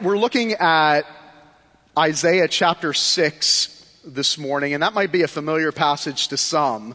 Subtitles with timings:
[0.00, 1.08] We're looking at
[1.98, 6.94] Isaiah chapter 6 this morning, and that might be a familiar passage to some.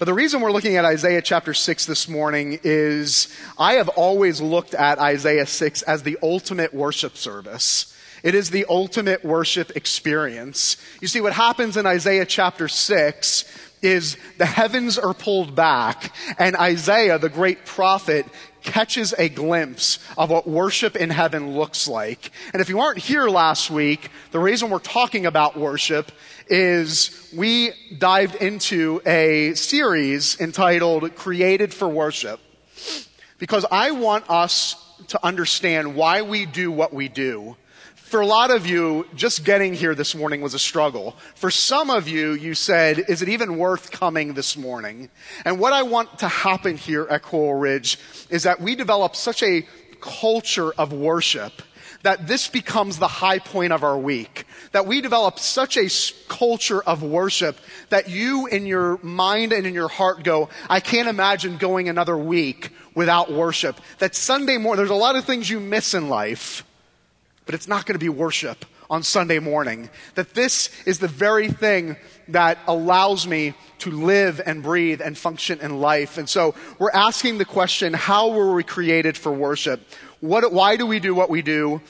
[0.00, 4.40] But the reason we're looking at Isaiah chapter 6 this morning is I have always
[4.40, 7.96] looked at Isaiah 6 as the ultimate worship service.
[8.24, 10.76] It is the ultimate worship experience.
[11.00, 13.44] You see, what happens in Isaiah chapter 6
[13.82, 18.26] is the heavens are pulled back and Isaiah, the great prophet,
[18.62, 22.30] catches a glimpse of what worship in heaven looks like.
[22.52, 26.12] And if you weren't here last week, the reason we're talking about worship
[26.48, 32.40] is we dived into a series entitled Created for Worship.
[33.38, 34.76] Because I want us
[35.08, 37.56] to understand why we do what we do.
[38.10, 41.14] For a lot of you, just getting here this morning was a struggle.
[41.36, 45.10] For some of you, you said, is it even worth coming this morning?
[45.44, 49.44] And what I want to happen here at Coral Ridge is that we develop such
[49.44, 49.64] a
[50.00, 51.62] culture of worship
[52.02, 54.44] that this becomes the high point of our week.
[54.72, 55.88] That we develop such a
[56.26, 57.58] culture of worship
[57.90, 62.18] that you in your mind and in your heart go, I can't imagine going another
[62.18, 63.80] week without worship.
[64.00, 66.64] That Sunday morning, there's a lot of things you miss in life
[67.50, 69.90] but it's not going to be worship on Sunday morning.
[70.14, 71.96] That this is the very thing
[72.28, 76.16] that allows me to live and breathe and function in life.
[76.16, 79.80] And so we're asking the question, how were we created for worship?
[80.20, 81.82] What, why do we do what we do?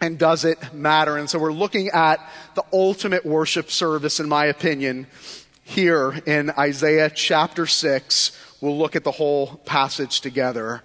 [0.00, 1.16] And does it matter?
[1.16, 2.20] And so we're looking at
[2.54, 5.08] the ultimate worship service, in my opinion,
[5.64, 8.30] here in Isaiah chapter 6.
[8.60, 10.84] We'll look at the whole passage together.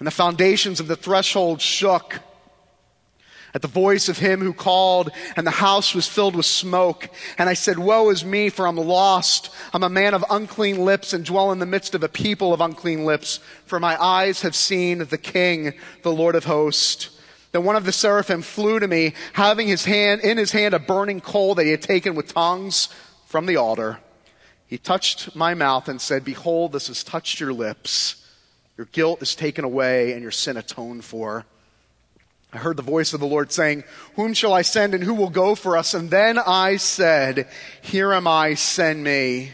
[0.00, 2.20] And the foundations of the threshold shook
[3.52, 7.10] at the voice of him who called, and the house was filled with smoke.
[7.36, 9.50] And I said, Woe is me, for I'm lost.
[9.74, 12.60] I'm a man of unclean lips and dwell in the midst of a people of
[12.60, 17.10] unclean lips, for my eyes have seen the King, the Lord of hosts.
[17.52, 20.78] Then one of the seraphim flew to me, having his hand, in his hand a
[20.78, 22.88] burning coal that he had taken with tongs
[23.26, 23.98] from the altar.
[24.66, 28.19] He touched my mouth and said, Behold, this has touched your lips.
[28.80, 31.44] Your guilt is taken away and your sin atoned for.
[32.50, 33.84] I heard the voice of the Lord saying,
[34.16, 35.92] Whom shall I send and who will go for us?
[35.92, 37.46] And then I said,
[37.82, 39.52] Here am I, send me.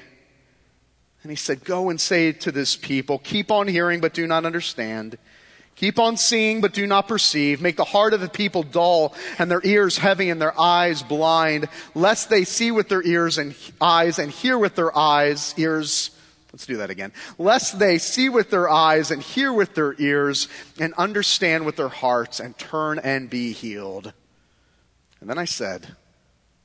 [1.24, 4.44] And he said, Go and say to this people, Keep on hearing, but do not
[4.44, 5.18] understand.
[5.74, 7.60] Keep on seeing, but do not perceive.
[7.60, 11.68] Make the heart of the people dull and their ears heavy and their eyes blind,
[11.96, 16.15] lest they see with their ears and eyes and hear with their eyes, ears,
[16.56, 17.12] Let's do that again.
[17.36, 20.48] Lest they see with their eyes and hear with their ears
[20.80, 24.14] and understand with their hearts and turn and be healed.
[25.20, 25.88] And then I said,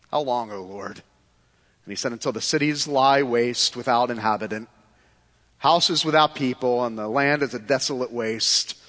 [0.10, 1.04] How long, O Lord?
[1.84, 4.70] And he said, Until the cities lie waste without inhabitant,
[5.58, 8.81] houses without people, and the land is a desolate waste.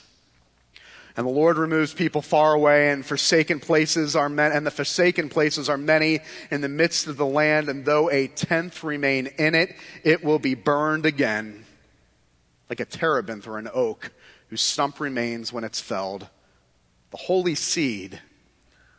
[1.17, 5.29] And the Lord removes people far away, and forsaken places are many, and the forsaken
[5.29, 9.55] places are many in the midst of the land, and though a tenth remain in
[9.55, 11.67] it, it will be burned again,
[12.71, 14.11] like a terebinth or an oak,
[14.49, 16.29] whose stump remains when it's felled.
[17.11, 18.19] The holy seed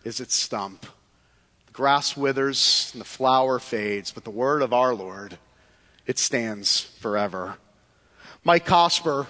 [0.04, 0.86] is its stump.
[1.66, 5.40] The grass withers and the flower fades, but the word of our Lord,
[6.06, 7.58] it stands forever.
[8.44, 9.26] Mike Cosper,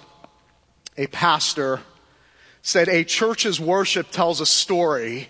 [0.98, 1.80] a pastor,
[2.64, 5.28] said a church's worship tells a story.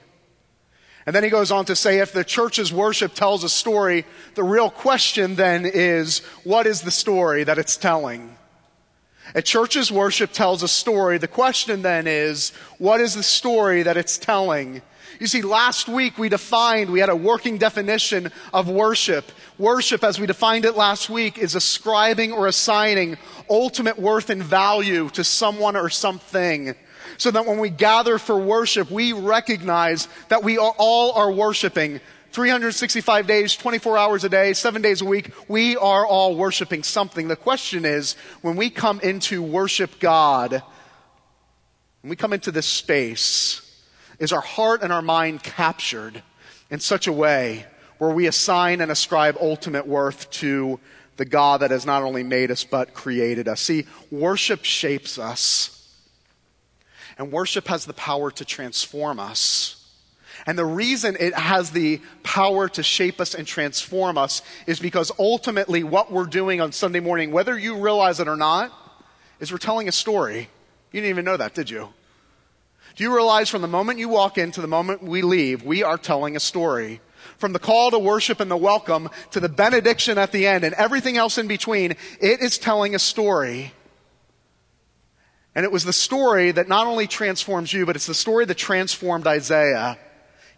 [1.05, 4.07] And then he goes on to say if the church's worship tells a story,
[4.37, 8.39] the real question then is what is the story that it's telling?
[9.35, 11.19] A church's worship tells a story.
[11.19, 14.81] The question then is what is the story that it's telling?
[15.19, 19.33] You see, last week we defined, we had a working definition of worship.
[19.59, 23.17] Worship, as we defined it last week, is ascribing or assigning
[23.51, 26.77] ultimate worth and value to someone or something
[27.19, 32.01] so that when we gather for worship, we recognize that we are, all are worshiping
[32.33, 35.31] 365 days, 24 hours a day, seven days a week.
[35.49, 37.29] We are all worshiping something.
[37.29, 40.63] The question is, when we come into worship God,
[42.03, 43.61] when we come into this space,
[44.19, 46.23] is our heart and our mind captured
[46.71, 47.67] in such a way
[47.99, 50.81] where we assign and ascribe ultimate worth to
[51.17, 53.61] the God that has not only made us but created us?
[53.61, 55.84] See, worship shapes us.
[57.19, 59.81] And worship has the power to transform us.
[60.47, 65.13] And the reason it has the power to shape us and transform us is because
[65.19, 68.73] ultimately what we're doing on Sunday morning, whether you realize it or not,
[69.41, 70.49] is we're telling a story.
[70.93, 71.89] You didn't even know that, did you?
[72.97, 75.83] Do you realize from the moment you walk in to the moment we leave, we
[75.83, 77.01] are telling a story?
[77.39, 80.75] From the call to worship and the welcome to the benediction at the end and
[80.75, 83.73] everything else in between, it is telling a story.
[85.55, 88.57] And it was the story that not only transforms you, but it's the story that
[88.57, 89.99] transformed Isaiah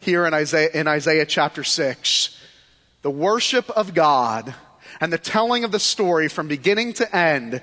[0.00, 2.40] here in Isaiah, in Isaiah chapter 6.
[3.02, 4.54] The worship of God
[5.00, 7.60] and the telling of the story from beginning to end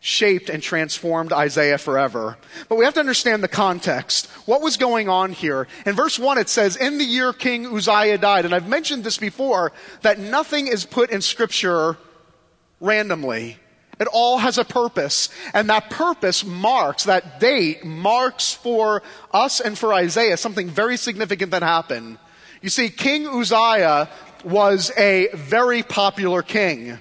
[0.00, 2.36] shaped and transformed Isaiah forever.
[2.68, 4.26] But we have to understand the context.
[4.46, 5.68] What was going on here?
[5.86, 9.18] In verse 1 it says, In the year King Uzziah died, and I've mentioned this
[9.18, 11.96] before, that nothing is put in scripture
[12.80, 13.58] randomly.
[14.02, 15.28] It all has a purpose.
[15.54, 19.02] And that purpose marks, that date marks for
[19.32, 22.18] us and for Isaiah something very significant that happened.
[22.60, 24.10] You see, King Uzziah
[24.44, 26.98] was a very popular king.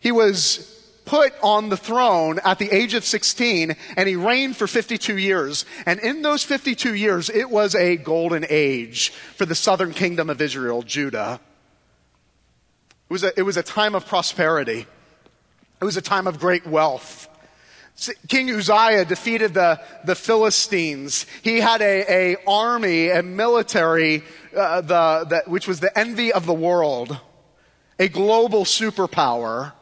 [0.00, 0.68] He was
[1.04, 5.66] put on the throne at the age of 16 and he reigned for 52 years.
[5.84, 10.40] And in those 52 years, it was a golden age for the southern kingdom of
[10.40, 11.40] Israel, Judah.
[13.08, 14.86] It was a, it was a time of prosperity.
[15.82, 17.28] It was a time of great wealth.
[18.28, 21.26] King Uzziah defeated the, the Philistines.
[21.42, 24.22] He had a, a army, a military,
[24.56, 27.18] uh, the, the, which was the envy of the world,
[27.98, 29.72] a global superpower.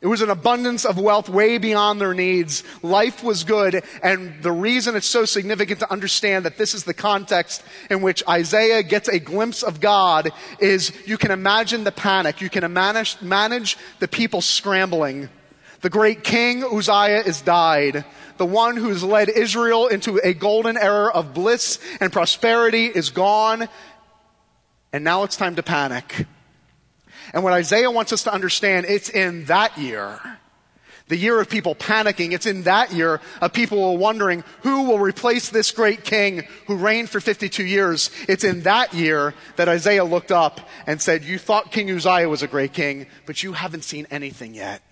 [0.00, 2.62] It was an abundance of wealth way beyond their needs.
[2.84, 3.82] Life was good.
[4.00, 8.22] And the reason it's so significant to understand that this is the context in which
[8.28, 10.30] Isaiah gets a glimpse of God
[10.60, 12.40] is you can imagine the panic.
[12.40, 15.30] You can manage, manage the people scrambling.
[15.80, 18.04] The great king Uzziah is died.
[18.36, 23.68] The one who's led Israel into a golden era of bliss and prosperity is gone.
[24.92, 26.26] And now it's time to panic.
[27.32, 30.20] And what Isaiah wants us to understand, it's in that year,
[31.08, 35.48] the year of people panicking, it's in that year of people wondering who will replace
[35.48, 38.10] this great king who reigned for 52 years.
[38.28, 42.42] It's in that year that Isaiah looked up and said, You thought King Uzziah was
[42.42, 44.82] a great king, but you haven't seen anything yet.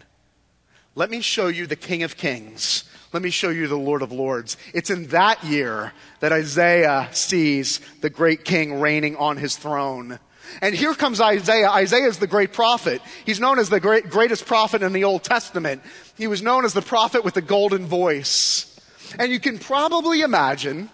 [0.94, 2.84] Let me show you the King of Kings.
[3.12, 4.56] Let me show you the Lord of Lords.
[4.72, 10.18] It's in that year that Isaiah sees the great king reigning on his throne.
[10.60, 11.68] And here comes Isaiah.
[11.68, 13.02] Isaiah is the great prophet.
[13.24, 15.82] He's known as the great, greatest prophet in the Old Testament.
[16.16, 18.78] He was known as the prophet with the golden voice.
[19.18, 20.90] And you can probably imagine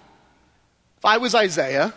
[0.99, 1.95] if I was Isaiah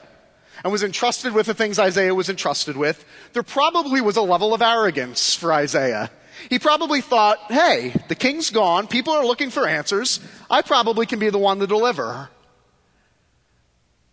[0.64, 4.54] and was entrusted with the things Isaiah was entrusted with, there probably was a level
[4.54, 6.10] of arrogance for Isaiah.
[6.50, 8.88] He probably thought, hey, the king's gone.
[8.88, 10.20] People are looking for answers.
[10.50, 12.30] I probably can be the one to deliver.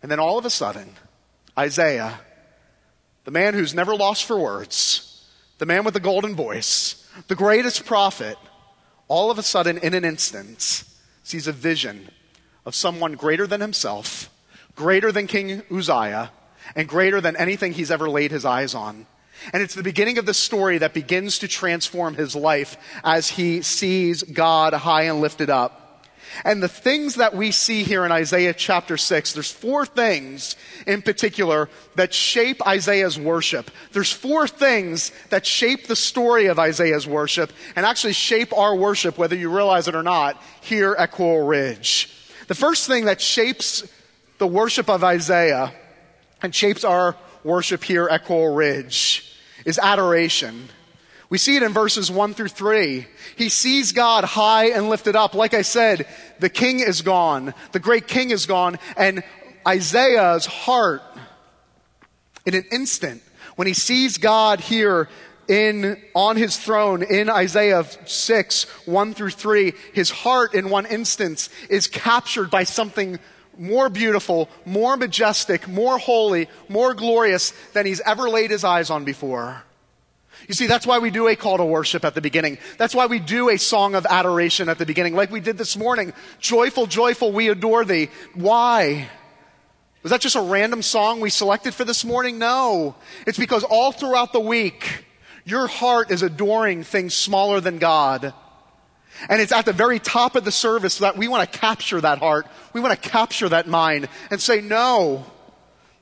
[0.02, 0.90] And then all of a sudden,
[1.58, 2.20] Isaiah
[3.24, 5.26] the man who's never lost for words,
[5.58, 8.36] the man with the golden voice, the greatest prophet,
[9.08, 10.84] all of a sudden, in an instant,
[11.22, 12.10] sees a vision
[12.64, 14.30] of someone greater than himself,
[14.74, 16.30] greater than King Uzziah,
[16.74, 19.06] and greater than anything he's ever laid his eyes on.
[19.52, 23.62] And it's the beginning of the story that begins to transform his life as he
[23.62, 25.81] sees God high and lifted up.
[26.44, 30.56] And the things that we see here in Isaiah chapter 6, there's four things
[30.86, 33.70] in particular that shape Isaiah's worship.
[33.92, 39.18] There's four things that shape the story of Isaiah's worship and actually shape our worship,
[39.18, 42.08] whether you realize it or not, here at Coral Ridge.
[42.48, 43.84] The first thing that shapes
[44.38, 45.72] the worship of Isaiah
[46.42, 50.68] and shapes our worship here at Coral Ridge is adoration.
[51.32, 53.06] We see it in verses 1 through 3.
[53.36, 55.34] He sees God high and lifted up.
[55.34, 56.06] Like I said,
[56.40, 57.54] the king is gone.
[57.72, 58.78] The great king is gone.
[58.98, 59.24] And
[59.66, 61.00] Isaiah's heart,
[62.44, 63.22] in an instant,
[63.56, 65.08] when he sees God here
[65.48, 71.48] in, on his throne in Isaiah 6, 1 through 3, his heart in one instance
[71.70, 73.18] is captured by something
[73.56, 79.06] more beautiful, more majestic, more holy, more glorious than he's ever laid his eyes on
[79.06, 79.62] before.
[80.48, 82.58] You see, that's why we do a call to worship at the beginning.
[82.78, 85.76] That's why we do a song of adoration at the beginning, like we did this
[85.76, 86.12] morning.
[86.40, 88.08] Joyful, joyful, we adore thee.
[88.34, 89.08] Why?
[90.02, 92.38] Was that just a random song we selected for this morning?
[92.38, 92.96] No.
[93.26, 95.04] It's because all throughout the week,
[95.44, 98.34] your heart is adoring things smaller than God.
[99.28, 102.18] And it's at the very top of the service that we want to capture that
[102.18, 102.46] heart.
[102.72, 105.24] We want to capture that mind and say, no,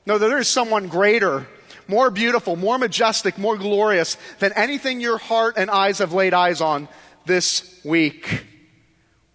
[0.05, 1.45] no, there is someone greater
[1.91, 6.61] more beautiful, more majestic, more glorious than anything your heart and eyes have laid eyes
[6.61, 6.87] on
[7.25, 8.45] this week.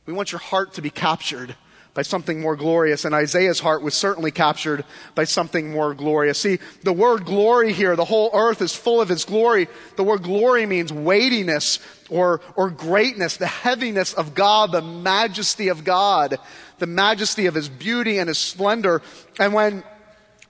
[0.06, 1.54] We want your heart to be captured
[1.92, 3.04] by something more glorious.
[3.04, 6.38] And Isaiah's heart was certainly captured by something more glorious.
[6.38, 9.68] See, the word glory here, the whole earth is full of his glory.
[9.96, 15.84] The word glory means weightiness or, or greatness, the heaviness of God, the majesty of
[15.84, 16.38] God,
[16.78, 19.02] the majesty of his beauty and his splendor.
[19.38, 19.84] And when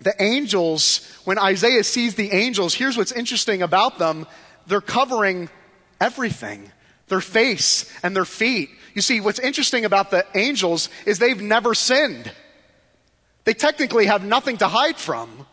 [0.01, 4.27] the angels, when Isaiah sees the angels, here's what's interesting about them.
[4.67, 5.49] They're covering
[6.01, 6.71] everything.
[7.09, 8.71] Their face and their feet.
[8.95, 12.31] You see, what's interesting about the angels is they've never sinned.
[13.45, 15.47] They technically have nothing to hide from.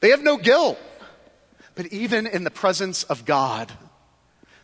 [0.00, 0.78] They have no guilt.
[1.76, 3.70] But even in the presence of God,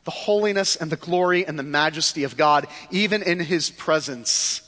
[0.05, 4.66] the holiness and the glory and the majesty of God, even in His presence,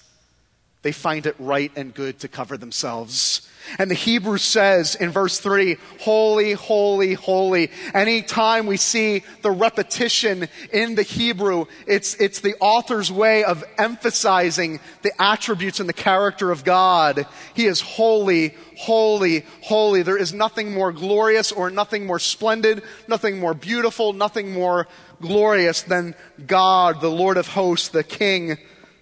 [0.83, 3.49] they find it right and good to cover themselves.
[3.79, 7.71] And the Hebrew says in verse 3, holy, holy, holy.
[7.93, 14.81] Anytime we see the repetition in the Hebrew, it's, it's the author's way of emphasizing
[15.03, 17.27] the attributes and the character of God.
[17.55, 20.03] He is holy, holy, holy.
[20.03, 24.87] There is nothing more glorious or nothing more splendid, nothing more beautiful, nothing more
[25.21, 26.15] glorious than
[26.47, 28.57] God, the Lord of hosts, the King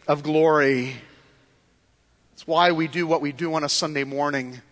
[0.08, 0.96] of glory.
[2.46, 4.62] Why we do what we do on a Sunday morning.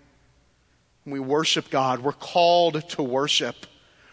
[1.05, 2.05] we worship God.
[2.05, 3.67] We're called to worship.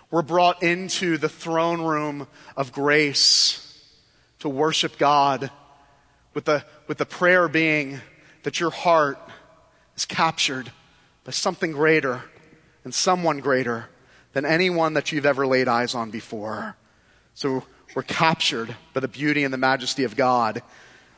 [0.09, 2.27] We're brought into the throne room
[2.57, 3.87] of grace
[4.39, 5.51] to worship God
[6.33, 8.01] with the, with the prayer being
[8.41, 9.19] that your heart
[9.95, 10.71] is captured
[11.23, 12.23] by something greater
[12.83, 13.89] and someone greater
[14.33, 16.75] than anyone that you've ever laid eyes on before.
[17.35, 17.63] So
[17.95, 20.63] we're captured by the beauty and the majesty of God.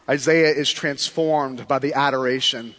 [0.09, 2.75] Isaiah is transformed by the adoration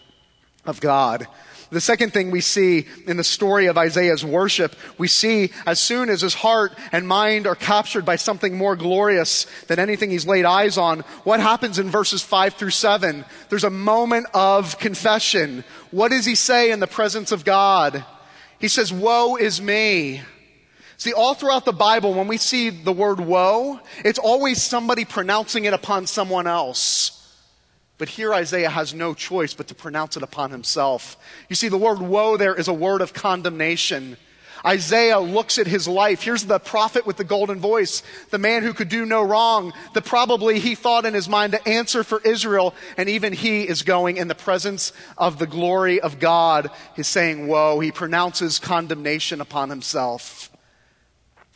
[0.66, 1.26] of God.
[1.70, 6.08] The second thing we see in the story of Isaiah's worship, we see as soon
[6.08, 10.44] as his heart and mind are captured by something more glorious than anything he's laid
[10.44, 13.24] eyes on, what happens in verses 5 through 7?
[13.48, 15.64] There's a moment of confession.
[15.90, 18.04] What does he say in the presence of God?
[18.60, 20.22] He says, Woe is me.
[20.96, 25.64] See, all throughout the Bible, when we see the word woe, it's always somebody pronouncing
[25.64, 27.13] it upon someone else.
[27.96, 31.16] But here Isaiah has no choice but to pronounce it upon himself.
[31.48, 34.16] You see, the word woe there is a word of condemnation.
[34.66, 36.22] Isaiah looks at his life.
[36.22, 40.06] Here's the prophet with the golden voice, the man who could do no wrong, that
[40.06, 44.16] probably he thought in his mind to answer for Israel, and even he is going
[44.16, 46.70] in the presence of the glory of God.
[46.96, 47.80] He's saying, Woe.
[47.80, 50.50] He pronounces condemnation upon himself.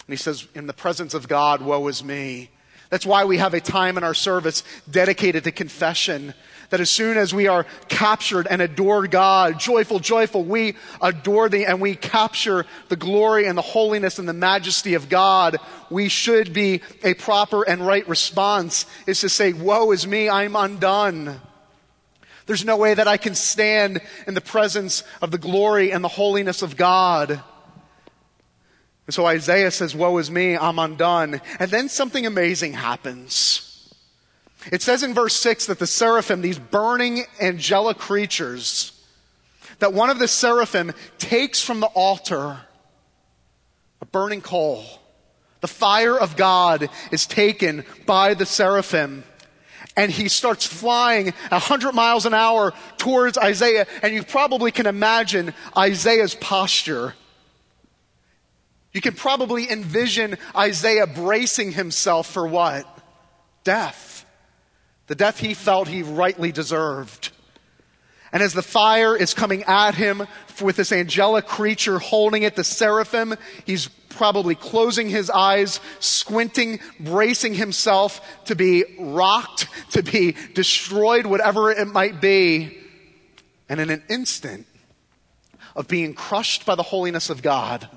[0.07, 2.51] And he says, In the presence of God, woe is me.
[2.91, 6.35] That's why we have a time in our service dedicated to confession.
[6.71, 11.65] That as soon as we are captured and adore God, joyful, joyful, we adore thee
[11.65, 15.57] and we capture the glory and the holiness and the majesty of God,
[15.89, 20.57] we should be a proper and right response is to say, woe is me, I'm
[20.57, 21.41] undone.
[22.45, 26.09] There's no way that I can stand in the presence of the glory and the
[26.09, 27.43] holiness of God.
[29.09, 31.41] And so Isaiah says, Woe is me, I'm undone.
[31.59, 33.91] And then something amazing happens.
[34.71, 38.93] It says in verse 6 that the seraphim, these burning angelic creatures,
[39.79, 42.59] that one of the seraphim takes from the altar
[44.03, 44.85] a burning coal.
[45.63, 49.25] The fire of God is taken by the seraphim.
[49.97, 53.87] And he starts flying 100 miles an hour towards Isaiah.
[54.03, 57.15] And you probably can imagine Isaiah's posture
[58.93, 62.87] you can probably envision Isaiah bracing himself for what?
[63.65, 64.25] Death.
[65.09, 67.31] The death he felt he rightly deserved.
[68.33, 70.27] And as the fire is coming at him
[70.61, 77.55] with this angelic creature holding it, the seraphim, he's probably closing his eyes, squinting, bracing
[77.55, 82.79] himself to be rocked, to be destroyed, whatever it might be.
[83.69, 84.67] And in an instant
[85.77, 87.89] of being crushed by the holiness of God,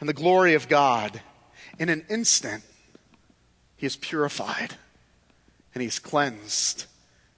[0.00, 1.20] and the glory of God,
[1.78, 2.62] in an instant,
[3.76, 4.74] he is purified
[5.74, 6.86] and he's cleansed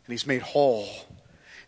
[0.07, 0.89] and he's made whole.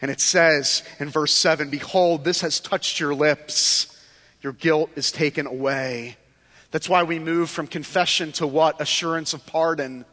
[0.00, 3.96] And it says in verse 7 Behold, this has touched your lips,
[4.40, 6.16] your guilt is taken away.
[6.72, 8.80] That's why we move from confession to what?
[8.80, 10.06] Assurance of pardon.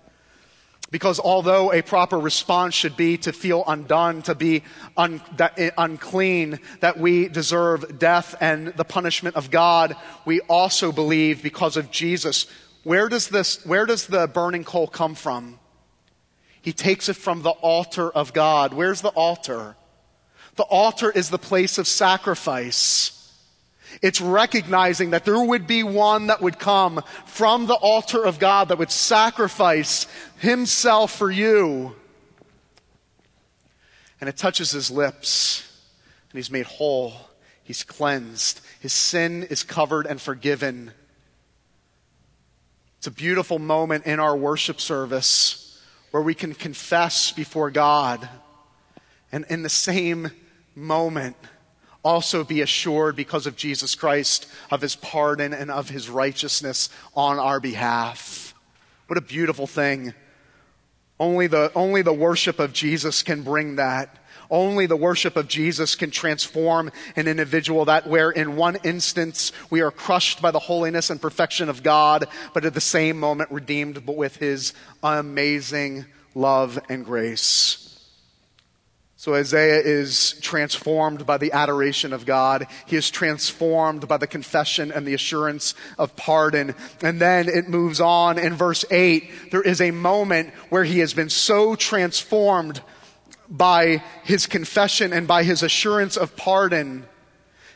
[0.91, 4.63] Because although a proper response should be to feel undone, to be
[4.97, 10.91] un, that, eh, unclean, that we deserve death and the punishment of God, we also
[10.91, 12.47] believe because of Jesus.
[12.83, 15.59] Where does this, where does the burning coal come from?
[16.61, 18.73] He takes it from the altar of God.
[18.73, 19.75] Where's the altar?
[20.55, 23.18] The altar is the place of sacrifice.
[24.01, 28.69] It's recognizing that there would be one that would come from the altar of God
[28.69, 31.95] that would sacrifice himself for you.
[34.21, 35.65] and it touches his lips,
[36.31, 37.13] and he's made whole.
[37.63, 38.61] He's cleansed.
[38.79, 40.91] His sin is covered and forgiven.
[42.97, 45.81] It's a beautiful moment in our worship service
[46.11, 48.27] where we can confess before God.
[49.31, 50.31] And in the same
[50.75, 51.37] moment,
[52.03, 57.39] also be assured because of Jesus Christ of his pardon and of his righteousness on
[57.39, 58.53] our behalf.
[59.07, 60.13] What a beautiful thing.
[61.19, 64.15] Only the, only the worship of Jesus can bring that.
[64.51, 69.81] Only the worship of Jesus can transform an individual that where in one instance we
[69.81, 74.07] are crushed by the holiness and perfection of God, but at the same moment redeemed
[74.07, 77.78] with his amazing love and grace.
[79.19, 82.67] So Isaiah is transformed by the adoration of God.
[82.85, 86.73] He is transformed by the confession and the assurance of pardon.
[87.01, 89.51] And then it moves on in verse 8.
[89.51, 92.79] There is a moment where he has been so transformed
[93.49, 97.05] by his confession and by his assurance of pardon,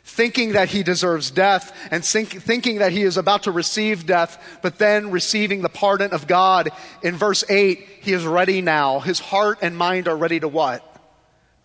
[0.05, 4.41] thinking that he deserves death and think, thinking that he is about to receive death,
[4.61, 6.69] but then receiving the pardon of God.
[7.01, 9.01] In verse 8, he is ready now.
[9.01, 10.89] His heart and mind are ready to what?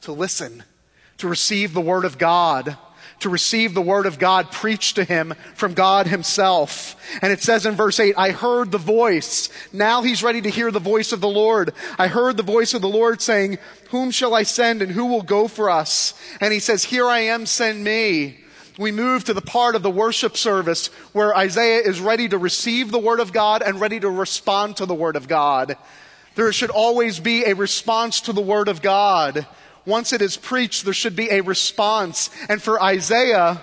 [0.02, 0.62] To listen,
[1.18, 2.76] to receive the Word of God,
[3.20, 6.96] to receive the Word of God preached to him from God Himself.
[7.20, 9.48] And it says in verse 8, I heard the voice.
[9.72, 11.72] Now he's ready to hear the voice of the Lord.
[11.98, 13.58] I heard the voice of the Lord saying,
[13.90, 16.14] Whom shall I send and who will go for us?
[16.40, 18.44] And he says, Here I am, send me.
[18.78, 22.92] We move to the part of the worship service where Isaiah is ready to receive
[22.92, 25.76] the Word of God and ready to respond to the Word of God.
[26.36, 29.44] There should always be a response to the Word of God
[29.88, 32.30] once it is preached, there should be a response.
[32.48, 33.60] And for Isaiah,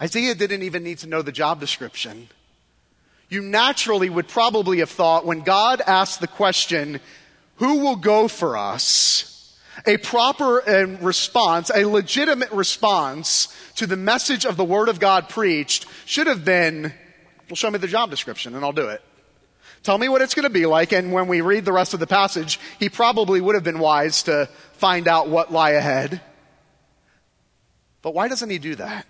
[0.00, 2.28] Isaiah didn't even need to know the job description.
[3.28, 7.00] You naturally would probably have thought when God asked the question,
[7.56, 9.56] who will go for us?
[9.86, 15.30] A proper uh, response, a legitimate response to the message of the Word of God
[15.30, 16.92] preached should have been,
[17.48, 19.02] well, show me the job description and I'll do it.
[19.82, 20.92] Tell me what it's going to be like.
[20.92, 24.22] And when we read the rest of the passage, he probably would have been wise
[24.24, 26.20] to find out what lie ahead.
[28.00, 29.06] But why doesn't he do that?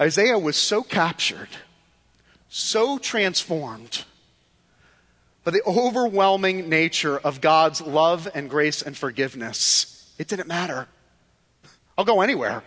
[0.00, 1.48] Isaiah was so captured,
[2.48, 4.04] so transformed
[5.44, 10.12] by the overwhelming nature of God's love and grace and forgiveness.
[10.18, 10.88] It didn't matter.
[11.96, 12.62] I'll go anywhere.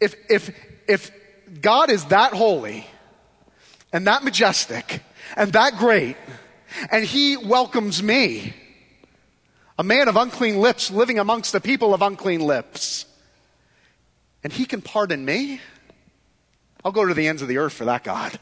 [0.00, 0.50] If, if,
[0.88, 1.10] if
[1.60, 2.86] God is that holy,
[3.92, 5.02] and that majestic
[5.36, 6.16] and that great,
[6.90, 8.54] and he welcomes me,
[9.78, 13.06] a man of unclean lips living amongst the people of unclean lips,
[14.44, 15.60] and he can pardon me.
[16.84, 18.38] I'll go to the ends of the earth for that God.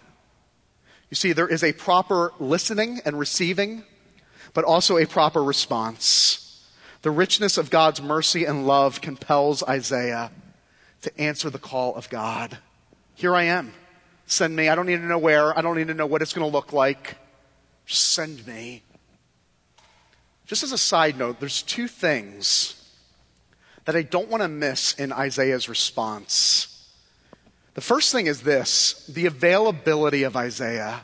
[1.10, 3.84] You see, there is a proper listening and receiving,
[4.54, 6.64] but also a proper response.
[7.02, 10.30] The richness of God's mercy and love compels Isaiah
[11.02, 12.58] to answer the call of God.
[13.14, 13.72] Here I am.
[14.30, 14.68] Send me.
[14.68, 15.58] I don't need to know where.
[15.58, 17.16] I don't need to know what it's going to look like.
[17.84, 18.84] Just send me.
[20.46, 22.76] Just as a side note, there's two things
[23.86, 26.88] that I don't want to miss in Isaiah's response.
[27.74, 31.00] The first thing is this the availability of Isaiah.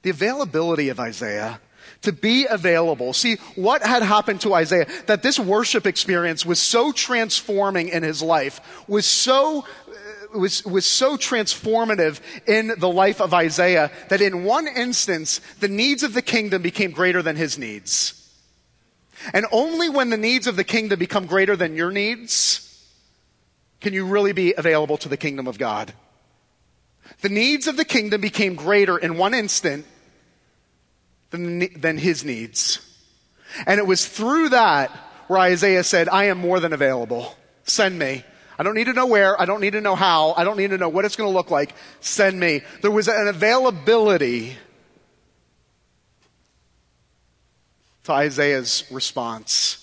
[0.00, 1.60] The availability of Isaiah
[2.04, 3.12] to be available.
[3.12, 8.22] See, what had happened to Isaiah, that this worship experience was so transforming in his
[8.22, 9.66] life, was so
[10.34, 16.02] was, was so transformative in the life of Isaiah that in one instance, the needs
[16.02, 18.20] of the kingdom became greater than his needs.
[19.32, 22.60] And only when the needs of the kingdom become greater than your needs
[23.80, 25.92] can you really be available to the kingdom of God.
[27.20, 29.84] The needs of the kingdom became greater in one instant
[31.30, 32.80] than, than his needs.
[33.66, 34.90] And it was through that
[35.26, 37.34] where Isaiah said, I am more than available.
[37.64, 38.24] Send me.
[38.58, 39.40] I don't need to know where.
[39.40, 40.32] I don't need to know how.
[40.36, 41.74] I don't need to know what it's going to look like.
[42.00, 42.62] Send me.
[42.82, 44.56] There was an availability
[48.04, 49.80] to Isaiah's response.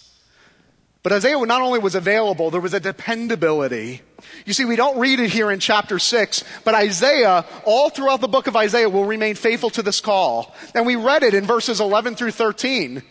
[1.03, 4.01] But Isaiah not only was available, there was a dependability.
[4.45, 8.27] You see, we don't read it here in chapter 6, but Isaiah, all throughout the
[8.27, 10.53] book of Isaiah, will remain faithful to this call.
[10.75, 13.01] And we read it in verses 11 through 13.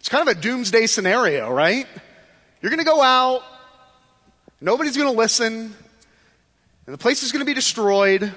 [0.00, 1.86] It's kind of a doomsday scenario, right?
[2.60, 3.42] You're going to go out,
[4.60, 5.74] Nobody's going to listen,
[6.86, 8.32] and the place is going to be destroyed.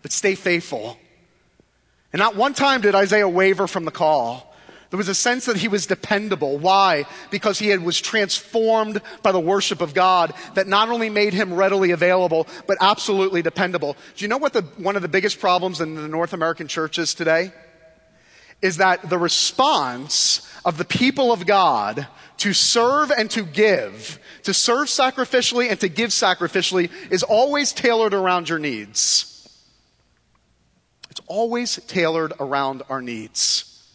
[0.00, 0.96] But stay faithful.
[2.12, 4.54] And not one time did Isaiah waver from the call.
[4.90, 6.58] There was a sense that he was dependable.
[6.58, 7.06] Why?
[7.30, 11.54] Because he had, was transformed by the worship of God that not only made him
[11.54, 13.96] readily available, but absolutely dependable.
[14.16, 17.14] Do you know what the, one of the biggest problems in the North American churches
[17.14, 17.52] today?
[18.62, 22.06] is that the response of the people of God
[22.42, 28.12] to serve and to give, to serve sacrificially and to give sacrificially, is always tailored
[28.12, 29.48] around your needs.
[31.08, 33.86] It's always tailored around our needs.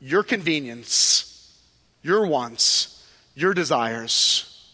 [0.00, 1.60] Your convenience,
[2.00, 4.66] your wants, your desires.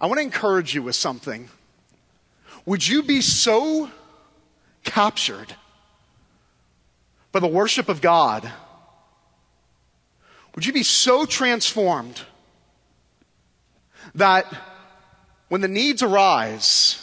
[0.00, 1.48] I want to encourage you with something.
[2.66, 3.90] Would you be so
[4.84, 5.56] captured
[7.32, 8.48] by the worship of God?
[10.56, 12.22] Would you be so transformed
[14.14, 14.46] that
[15.48, 17.02] when the needs arise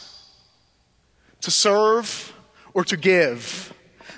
[1.40, 2.32] to serve
[2.74, 3.72] or to give,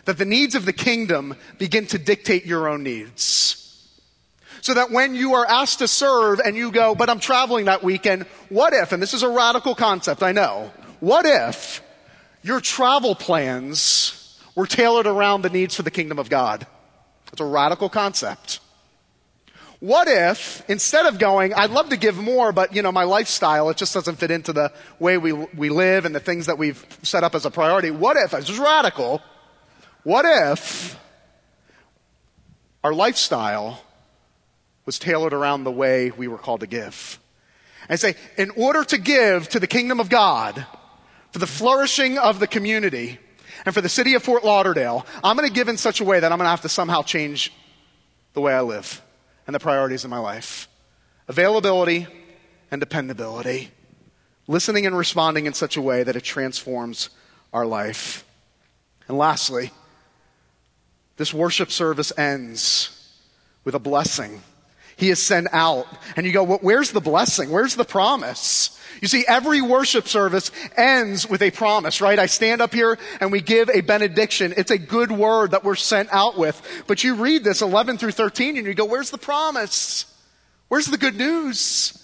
[0.06, 3.62] that the needs of the kingdom begin to dictate your own needs?
[4.62, 7.84] So that when you are asked to serve and you go, but I'm traveling that
[7.84, 11.82] weekend, what if, and this is a radical concept, I know, what if
[12.42, 16.66] your travel plans were tailored around the needs for the kingdom of God?
[17.32, 18.60] It's a radical concept.
[19.86, 23.70] What if, instead of going, I'd love to give more, but you know, my lifestyle,
[23.70, 26.84] it just doesn't fit into the way we, we live and the things that we've
[27.04, 27.92] set up as a priority.
[27.92, 29.22] What if, this is radical,
[30.02, 30.98] what if
[32.82, 33.80] our lifestyle
[34.86, 37.20] was tailored around the way we were called to give?
[37.88, 40.66] And say, in order to give to the kingdom of God,
[41.30, 43.20] for the flourishing of the community,
[43.64, 46.18] and for the city of Fort Lauderdale, I'm going to give in such a way
[46.18, 47.52] that I'm going to have to somehow change
[48.32, 49.00] the way I live
[49.46, 50.68] and the priorities in my life
[51.28, 52.06] availability
[52.70, 53.70] and dependability,
[54.46, 57.10] listening and responding in such a way that it transforms
[57.52, 58.24] our life.
[59.08, 59.72] And lastly,
[61.16, 63.12] this worship service ends
[63.64, 64.42] with a blessing.
[64.96, 65.86] He is sent out.
[66.16, 67.50] And you go, well, where's the blessing?
[67.50, 68.72] Where's the promise?
[69.02, 72.18] You see, every worship service ends with a promise, right?
[72.18, 74.54] I stand up here and we give a benediction.
[74.56, 76.60] It's a good word that we're sent out with.
[76.86, 80.06] But you read this 11 through 13 and you go, where's the promise?
[80.68, 82.02] Where's the good news?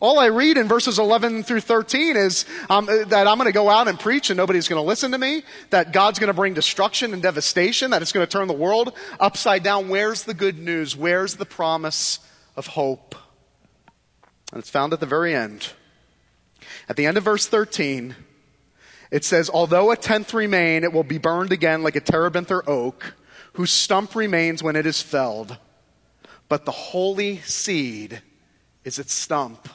[0.00, 3.68] All I read in verses 11 through 13 is um, that I'm going to go
[3.68, 6.54] out and preach and nobody's going to listen to me, that God's going to bring
[6.54, 9.88] destruction and devastation, that it's going to turn the world upside down.
[9.88, 10.96] Where's the good news?
[10.96, 12.20] Where's the promise
[12.54, 13.16] of hope?
[14.52, 15.72] And it's found at the very end.
[16.88, 18.14] At the end of verse 13,
[19.10, 22.68] it says, Although a tenth remain, it will be burned again like a terebinth or
[22.70, 23.14] oak,
[23.54, 25.58] whose stump remains when it is felled.
[26.48, 28.22] But the holy seed
[28.84, 29.68] is its stump.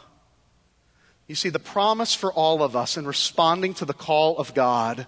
[1.27, 5.07] You see, the promise for all of us in responding to the call of God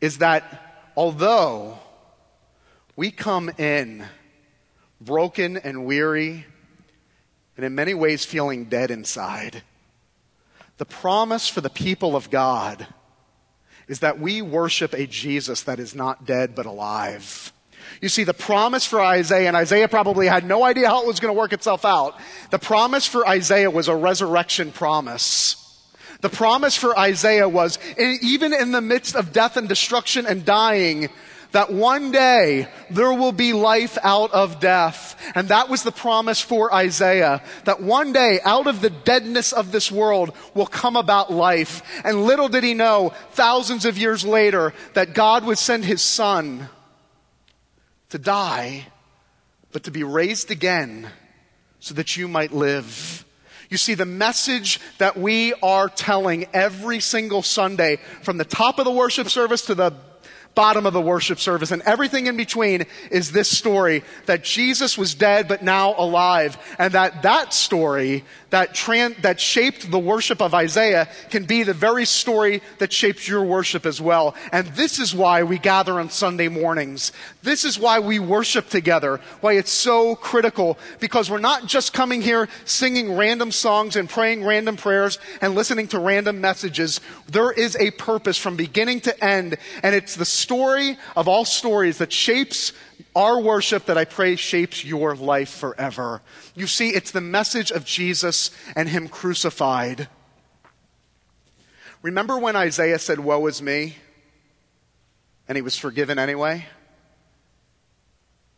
[0.00, 1.78] is that although
[2.96, 4.04] we come in
[5.00, 6.46] broken and weary,
[7.56, 9.62] and in many ways feeling dead inside,
[10.78, 12.86] the promise for the people of God
[13.88, 17.52] is that we worship a Jesus that is not dead but alive.
[18.00, 21.20] You see, the promise for Isaiah, and Isaiah probably had no idea how it was
[21.20, 22.18] going to work itself out.
[22.50, 25.56] The promise for Isaiah was a resurrection promise.
[26.20, 31.08] The promise for Isaiah was, even in the midst of death and destruction and dying,
[31.52, 35.16] that one day there will be life out of death.
[35.34, 39.72] And that was the promise for Isaiah, that one day out of the deadness of
[39.72, 41.82] this world will come about life.
[42.04, 46.68] And little did he know, thousands of years later, that God would send his son
[48.10, 48.86] to die,
[49.72, 51.08] but to be raised again
[51.78, 53.24] so that you might live.
[53.70, 58.84] You see, the message that we are telling every single Sunday, from the top of
[58.84, 59.94] the worship service to the
[60.54, 61.70] bottom of the worship service.
[61.70, 66.58] And everything in between is this story that Jesus was dead but now alive.
[66.78, 71.74] And that that story that, tran- that shaped the worship of Isaiah can be the
[71.74, 74.34] very story that shapes your worship as well.
[74.52, 77.12] And this is why we gather on Sunday mornings.
[77.42, 82.22] This is why we worship together, why it's so critical, because we're not just coming
[82.22, 87.00] here singing random songs and praying random prayers and listening to random messages.
[87.28, 91.98] There is a purpose from beginning to end, and it's the story of all stories
[91.98, 92.72] that shapes
[93.14, 96.22] our worship that I pray shapes your life forever.
[96.54, 100.08] You see, it's the message of Jesus and Him crucified.
[102.02, 103.96] Remember when Isaiah said, Woe is me?
[105.48, 106.66] And he was forgiven anyway?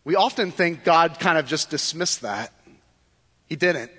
[0.04, 2.52] We often think God kind of just dismissed that.
[3.46, 3.90] He didn't.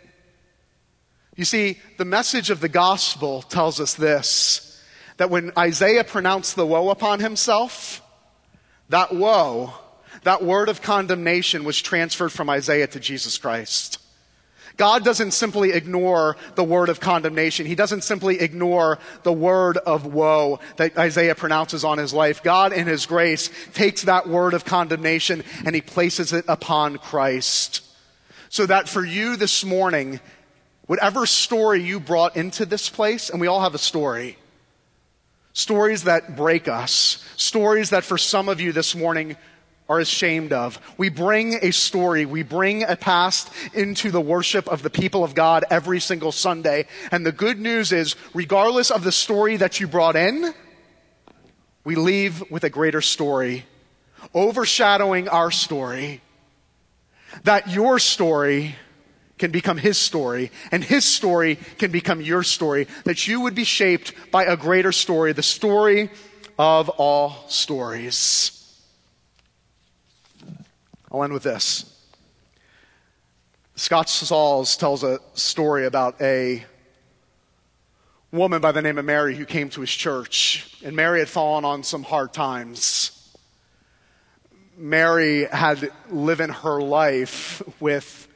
[1.35, 4.69] You see, the message of the gospel tells us this
[5.17, 8.01] that when Isaiah pronounced the woe upon himself,
[8.89, 9.73] that woe
[10.23, 13.99] that word of condemnation was transferred from Isaiah to Jesus Christ.
[14.77, 17.65] God doesn't simply ignore the word of condemnation.
[17.65, 22.41] He doesn't simply ignore the word of woe that Isaiah pronounces on his life.
[22.41, 27.81] God, in his grace, takes that word of condemnation and he places it upon Christ.
[28.49, 30.19] So that for you this morning,
[30.87, 34.37] whatever story you brought into this place, and we all have a story,
[35.53, 39.35] stories that break us, stories that for some of you this morning
[39.89, 40.79] are ashamed of.
[40.97, 45.35] We bring a story, we bring a past into the worship of the people of
[45.35, 46.87] God every single Sunday.
[47.11, 50.53] And the good news is, regardless of the story that you brought in,
[51.83, 53.65] we leave with a greater story,
[54.33, 56.21] overshadowing our story.
[57.43, 58.75] That your story
[59.37, 62.87] can become his story, and his story can become your story.
[63.03, 66.09] That you would be shaped by a greater story, the story
[66.57, 68.62] of all stories.
[71.13, 71.85] I'll end with this.
[73.75, 76.65] Scott Sauls tells a story about a
[78.31, 81.65] woman by the name of Mary who came to his church, and Mary had fallen
[81.65, 83.35] on some hard times.
[84.75, 88.27] Mary had lived her life with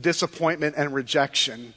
[0.00, 1.72] disappointment and rejection.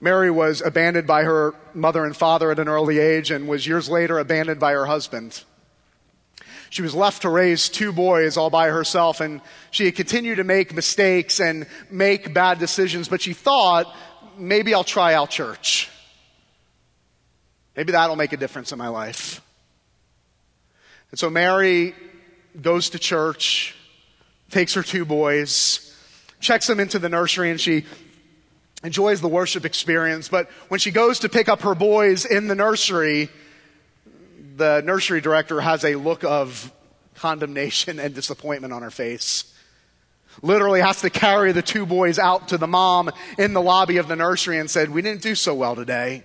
[0.00, 3.88] Mary was abandoned by her mother and father at an early age and was years
[3.88, 5.44] later abandoned by her husband.
[6.70, 9.40] She was left to raise two boys all by herself, and
[9.72, 13.92] she had continued to make mistakes and make bad decisions, but she thought,
[14.38, 15.90] maybe I'll try out church.
[17.76, 19.42] Maybe that'll make a difference in my life.
[21.10, 21.92] And so Mary
[22.60, 23.74] goes to church,
[24.50, 25.92] takes her two boys,
[26.38, 27.84] checks them into the nursery, and she
[28.84, 30.28] enjoys the worship experience.
[30.28, 33.28] But when she goes to pick up her boys in the nursery,
[34.60, 36.70] the nursery director has a look of
[37.14, 39.54] condemnation and disappointment on her face.
[40.42, 44.06] Literally has to carry the two boys out to the mom in the lobby of
[44.06, 46.24] the nursery and said, We didn't do so well today.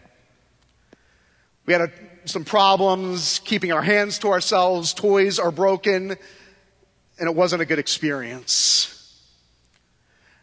[1.66, 1.92] We had a,
[2.26, 6.12] some problems keeping our hands to ourselves, toys are broken,
[7.18, 8.95] and it wasn't a good experience.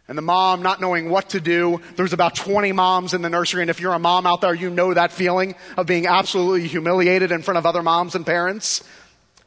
[0.07, 1.81] And the mom not knowing what to do.
[1.95, 4.69] There's about 20 moms in the nursery, and if you're a mom out there, you
[4.69, 8.83] know that feeling of being absolutely humiliated in front of other moms and parents,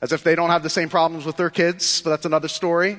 [0.00, 2.98] as if they don't have the same problems with their kids, but that's another story.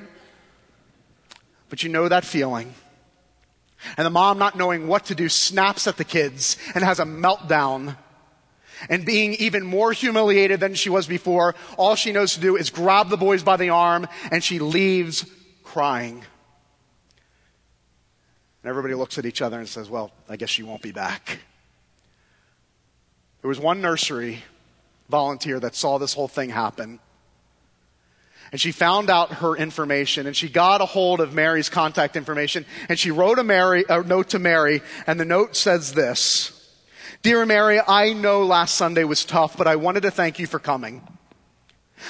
[1.68, 2.74] But you know that feeling.
[3.96, 7.04] And the mom, not knowing what to do, snaps at the kids and has a
[7.04, 7.96] meltdown.
[8.88, 12.70] And being even more humiliated than she was before, all she knows to do is
[12.70, 15.28] grab the boys by the arm and she leaves
[15.64, 16.22] crying.
[18.62, 21.38] And everybody looks at each other and says, Well, I guess she won't be back.
[23.40, 24.42] There was one nursery
[25.08, 27.00] volunteer that saw this whole thing happen.
[28.50, 32.64] And she found out her information and she got a hold of Mary's contact information
[32.88, 36.54] and she wrote a, Mary, a note to Mary and the note says this
[37.22, 40.58] Dear Mary, I know last Sunday was tough, but I wanted to thank you for
[40.58, 41.06] coming.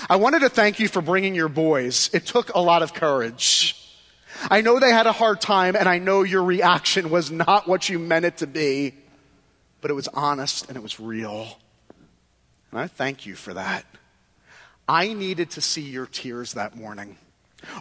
[0.09, 2.11] I wanted to thank you for bringing your boys.
[2.13, 3.78] It took a lot of courage.
[4.51, 7.89] I know they had a hard time, and I know your reaction was not what
[7.89, 8.95] you meant it to be,
[9.81, 11.59] but it was honest and it was real.
[12.71, 13.85] And I thank you for that.
[14.89, 17.17] I needed to see your tears that morning.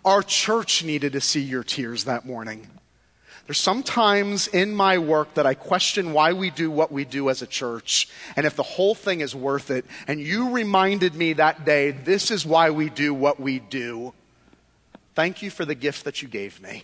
[0.04, 2.68] Our church needed to see your tears that morning.
[3.46, 7.42] There's sometimes in my work that I question why we do what we do as
[7.42, 9.86] a church and if the whole thing is worth it.
[10.06, 14.14] And you reminded me that day, this is why we do what we do.
[15.18, 16.84] Thank you for the gift that you gave me.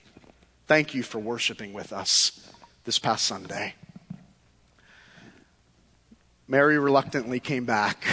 [0.66, 2.52] Thank you for worshiping with us
[2.84, 3.76] this past Sunday.
[6.48, 8.04] Mary reluctantly came back.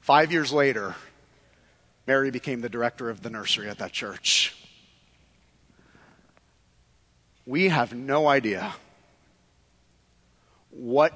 [0.00, 0.94] Five years later,
[2.06, 4.56] Mary became the director of the nursery at that church.
[7.44, 8.72] We have no idea
[10.70, 11.12] what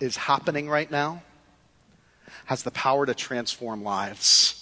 [0.00, 1.22] is happening right now
[2.46, 4.61] has the power to transform lives.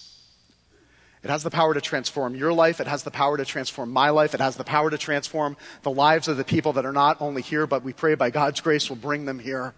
[1.22, 2.80] It has the power to transform your life.
[2.80, 4.34] It has the power to transform my life.
[4.34, 7.42] It has the power to transform the lives of the people that are not only
[7.42, 9.74] here, but we pray by God's grace will bring them here.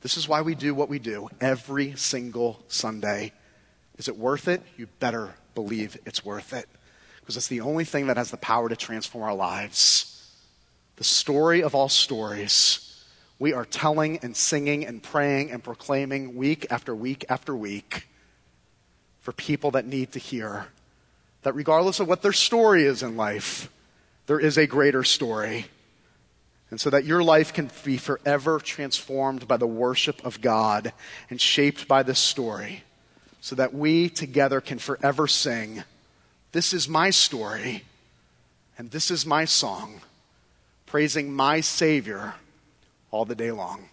[0.00, 3.32] This is why we do what we do every single Sunday.
[3.98, 4.62] Is it worth it?
[4.78, 6.66] You better believe it's worth it.
[7.20, 10.34] Because it's the only thing that has the power to transform our lives.
[10.96, 12.86] The story of all stories
[13.38, 18.06] we are telling and singing and praying and proclaiming week after week after week
[19.20, 20.66] for people that need to hear
[21.42, 23.70] that regardless of what their story is in life,
[24.26, 25.66] there is a greater story.
[26.70, 30.92] And so that your life can be forever transformed by the worship of God
[31.28, 32.84] and shaped by this story.
[33.40, 35.82] So that we together can forever sing,
[36.52, 37.84] This is my story.
[38.76, 40.00] And this is my song,
[40.86, 42.34] praising my Savior
[43.10, 43.90] all the day long.